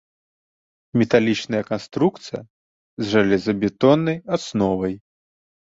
[1.01, 2.41] Металічная канструкцыя,
[3.05, 5.01] з жалезабетоннай асновай.